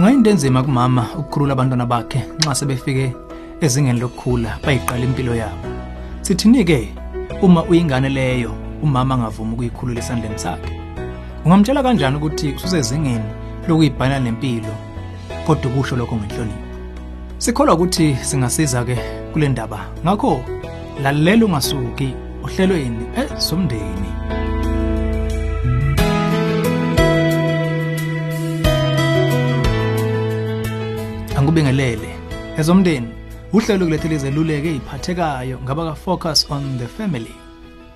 Kungayinto 0.00 0.30
enzima 0.30 0.62
kumama 0.62 1.06
ukukhulula 1.18 1.52
abantwana 1.52 1.86
bakhe 1.86 2.20
nxa 2.38 2.54
sebefike 2.54 3.12
ezingeni 3.60 4.00
lokukhula 4.00 4.56
bayiqala 4.64 5.04
impilo 5.04 5.34
yabo. 5.34 5.68
Sithini 6.22 6.64
ke 6.64 6.88
uma 7.42 7.64
uyingane 7.64 8.08
leyo 8.08 8.52
umama 8.82 9.14
angavumi 9.14 9.52
ukuyikhulula 9.52 10.00
esandleni 10.00 10.38
sakhe? 10.38 10.72
Ungamtshela 11.44 11.82
kanjani 11.82 12.16
ukuthi 12.16 12.54
usezingeni 12.64 13.28
lokuyibhala 13.68 14.20
nempilo 14.20 14.72
kodwa 15.46 15.70
kusho 15.72 15.96
lokho 15.96 16.16
ngenhlonipho? 16.16 16.64
Sikholwa 17.38 17.74
ukuthi 17.74 18.16
singasiza 18.22 18.84
ke 18.84 18.96
kule 19.32 19.48
ndaba. 19.48 19.80
Ngakho 20.04 20.40
lalela 21.02 21.44
ungasuki 21.44 22.14
ohlelweni 22.44 23.04
ezomndeni. 23.20 24.10
Angubingelele. 31.50 32.16
Ezomndeni 32.58 33.08
uhlelo 33.52 33.84
kulethele 33.84 34.14
izeluleko 34.14 34.68
eziphathekayo 34.68 35.58
ngaba 35.64 35.84
ka 35.84 35.94
focus 35.94 36.46
on 36.50 36.78
the 36.78 36.86
family. 36.86 37.34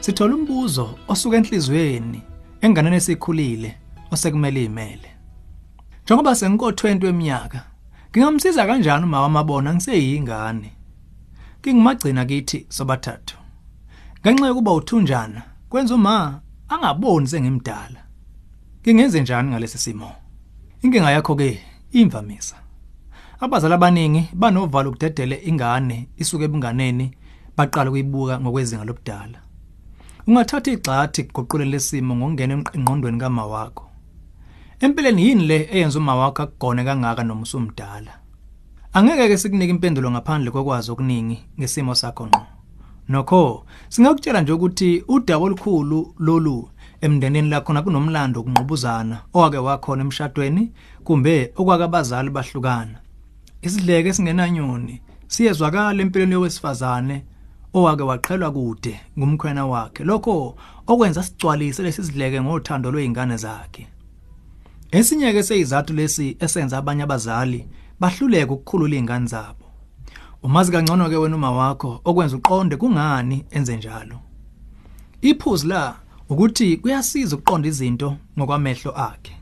Sithola 0.00 0.34
umbuzo 0.34 0.98
osuka 1.08 1.36
enhlizweni 1.36 2.22
enganeni 2.60 2.96
esikhulile 2.96 3.74
osekumele 4.10 4.64
imele. 4.64 5.10
Njengoba 6.04 6.34
sengiko-20 6.34 7.04
weminyaka, 7.04 7.60
ngingamsiza 8.10 8.66
kanjani 8.66 9.04
uma 9.04 9.20
wamabona 9.20 9.74
ngiseyingane? 9.74 10.72
Kingimagcina 11.62 12.24
kithi 12.24 12.66
sobathathu. 12.68 13.36
Ngenxa 14.20 14.46
yokuba 14.46 14.72
uthunjana, 14.72 15.42
kwenza 15.68 15.94
uma 15.94 16.40
angaboni 16.68 17.26
sengimdala. 17.26 18.00
Kingenze 18.82 19.20
njani 19.20 19.50
ngalesi 19.50 19.78
simo? 19.78 20.12
Inkinga 20.82 21.10
yakho 21.10 21.34
ke 21.36 21.60
imvamisa. 21.92 22.56
Abazali 23.40 23.74
abaningi 23.74 24.28
banovalo 24.34 24.90
ukudedele 24.90 25.40
ingane 25.48 26.08
isuke 26.16 26.44
ebunganeni 26.44 27.06
baqala 27.56 27.88
ukuyibuka 27.90 28.34
ngokwezinga 28.40 28.84
lobudala. 28.84 29.38
Ungathatha 30.26 30.70
igxathi 30.76 31.24
kuguqule 31.24 31.64
lesimo 31.64 32.12
ngokungena 32.16 32.54
engqondweni 32.76 33.18
kama 33.18 33.46
wakho. 33.46 33.84
Empeleni 34.80 35.22
yini 35.26 35.46
le 35.46 35.58
eyenza 35.72 35.98
uma 35.98 36.14
wakho 36.20 36.42
akugone 36.42 36.84
kangaka 36.84 37.24
noma 37.24 37.42
usumdala? 37.42 38.12
Angeke 38.92 39.28
ke 39.28 39.36
sikunike 39.38 39.72
impendulo 39.72 40.10
ngaphandle 40.10 40.50
kokwazi 40.50 40.90
okuningi 40.90 41.36
ngesimo 41.58 41.94
sakho 41.94 42.26
ngqo. 42.26 42.44
Nokho 43.08 43.64
singakutshela 43.88 44.40
nje 44.40 44.52
ukuthi 44.52 45.04
udaba 45.08 45.44
olukhulu 45.44 46.14
lolu 46.18 46.68
emndenini 47.00 47.48
lakho 47.48 47.72
nakunomlando 47.72 48.42
kunqubuzana 48.42 49.16
owake 49.32 49.58
wakhona 49.58 50.02
emshadweni 50.04 50.72
kumbe 51.04 51.52
okwake 51.56 51.84
abazali 51.84 52.30
bahlukana. 52.30 52.98
Isidleke 53.62 54.08
esingenanyoni 54.08 55.00
siyezwakala 55.28 56.02
empilweni 56.02 56.32
yowesifazane 56.32 57.24
owake 57.74 58.02
waqhelwa 58.02 58.50
kude 58.50 59.00
ngumkhwena 59.18 59.66
wakhe. 59.66 60.04
Lokho 60.04 60.56
okwenza 60.86 61.22
sigcwalise 61.22 61.82
lesi 61.82 62.04
sidleke 62.04 62.40
ngothando 62.40 62.90
lweingane 62.90 63.36
zakhe. 63.36 63.86
Esinye 64.90 65.32
ke 65.32 65.42
seyizathu 65.42 65.92
lesi 65.92 66.36
esenza 66.40 66.78
abanye 66.78 67.02
abazali 67.02 67.68
bahluleke 68.00 68.52
ukukhulula 68.52 68.94
izingane 68.94 69.26
zabo. 69.26 69.66
Umazi 70.42 70.72
kangcono 70.72 71.08
ke 71.10 71.16
wena 71.16 71.36
uma 71.36 71.50
wakho 71.50 72.00
okwenza 72.04 72.36
uqonde 72.36 72.76
kungani 72.76 73.44
enze 73.50 73.76
njalo. 73.76 74.18
Iphuzu 75.22 75.68
la 75.68 75.96
ukuthi 76.28 76.76
kuyasiza 76.76 77.36
ukuqonda 77.36 77.68
izinto 77.68 78.16
ngokwamehlo 78.38 78.90
akhe. 78.96 79.36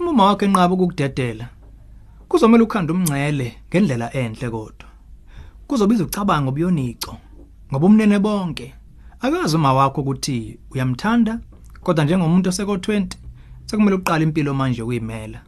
Uma 0.00 0.10
uma 0.10 0.24
wakhe 0.24 0.44
enqaba 0.44 0.74
ukukudedela 0.74 1.48
kuzomela 2.28 2.64
ukhanda 2.64 2.92
umngcele 2.92 3.56
ngendlela 3.68 4.14
enhle 4.14 4.50
kodwa. 4.50 4.88
Kuzobiza 5.66 6.04
ucabanga 6.04 6.48
obuyonico 6.48 7.16
ngoba 7.70 7.86
umnene 7.86 8.18
bonke 8.18 8.74
akazi 9.20 9.56
uma 9.56 9.72
wakho 9.72 10.00
ukuthi 10.00 10.58
uyamthanda 10.70 11.38
kodwa 11.82 12.04
njengomuntu 12.04 12.50
oseko20 12.50 13.06
sekumele 13.66 13.96
uqale 13.96 14.24
impilo 14.24 14.54
manje 14.54 14.84
kuyimela. 14.84 15.40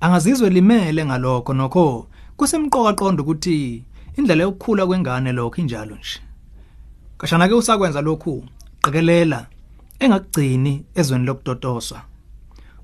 Angazizwe 0.00 0.50
limele 0.50 1.04
ngalokho 1.04 1.54
nokho 1.54 2.06
kusemqoka 2.36 2.92
qonda 2.92 3.22
ukuthi 3.22 3.84
indlela 4.16 4.42
yokukhula 4.42 4.86
kwengane 4.86 5.32
lokho 5.32 5.60
injalo 5.60 5.96
nje. 5.96 6.20
Kashana 7.18 7.48
ke 7.48 7.54
usakwenza 7.54 8.00
lokhu 8.02 8.44
qikelela 8.82 9.46
engakugcini 9.98 10.84
ezweni 10.94 11.26
lokudotoswa. 11.26 12.02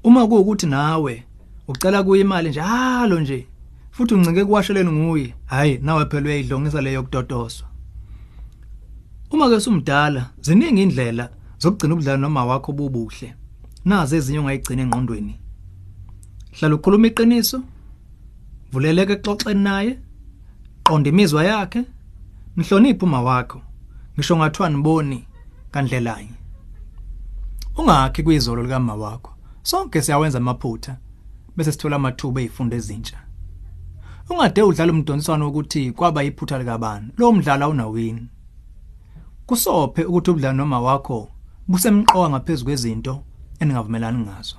Uma 0.05 0.27
kuukuthi 0.27 0.67
nawe 0.67 1.25
ucela 1.71 2.03
kuye 2.03 2.21
imali 2.21 2.49
njalo 2.49 3.21
nje 3.21 3.47
futhi 3.91 4.15
uncike 4.15 4.45
kuwasheleni 4.45 4.93
nguye 4.93 5.35
hayi 5.47 5.79
nawe 5.83 6.07
phela 6.07 6.27
uyayidlongisa 6.27 6.81
leyo 6.81 7.03
kudotoswa. 7.03 7.69
Uma 9.31 9.49
ke 9.51 9.61
sumdala 9.61 10.31
ziningi 10.41 10.83
indlela 10.83 11.31
zokugcina 11.59 11.95
ubudlalo 11.95 12.19
noma 12.19 12.45
wakho 12.45 12.73
bubuhle. 12.73 13.35
Nazi 13.85 14.17
ezinye 14.17 14.39
ongayigcina 14.39 14.83
engqondweni. 14.83 15.41
Hlala 16.53 16.75
ukhuluma 16.75 17.07
iqiniso. 17.07 17.63
Vuleleke 18.73 19.13
exoxeni 19.13 19.63
naye. 19.63 19.99
Qonda 20.85 21.09
imizwa 21.11 21.45
yakhe. 21.45 21.85
Mhloniphe 22.57 23.05
uma 23.05 23.23
wakho. 23.23 23.63
Ngisho 24.15 24.37
ngathiwa 24.37 24.69
niboni 24.71 25.25
kandlelanye. 25.71 26.35
Ungakhi 27.77 28.23
kwizolo 28.23 28.63
likama 28.63 28.95
wakho. 28.95 29.31
Sonke 29.63 30.03
siyawenza 30.03 30.39
amaphutha 30.39 30.97
bese 31.57 31.73
sithola 31.73 31.97
amathuba 31.97 32.41
ezifundo 32.41 32.77
ezintsha. 32.77 33.19
Ungade 34.31 34.63
udlala 34.63 34.93
umdonswane 34.93 35.45
ukuthi 35.45 35.93
kwaba 35.93 36.25
iphutha 36.25 36.59
likabani. 36.59 37.09
Lo 37.19 37.33
mdlalo 37.33 37.65
awunawini. 37.65 38.29
Kusophe 39.47 40.05
ukuthi 40.05 40.31
ubudlalo 40.31 40.57
noma 40.57 40.81
wakho 40.81 41.29
busemqoka 41.69 42.31
ngaphezulu 42.31 42.67
kwezinto 42.67 43.25
eningavumelani 43.61 44.19
ngazo. 44.19 44.57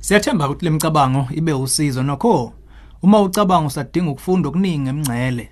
Siyathemba 0.00 0.48
ukuthi 0.48 0.64
lemicabango 0.64 1.28
ibe 1.30 1.52
usizo 1.52 2.02
nokho 2.02 2.52
uma 3.02 3.20
ucabanga 3.20 3.66
usadinga 3.66 4.10
ukufunda 4.10 4.48
okuningi 4.48 4.88
emngcele. 4.88 5.50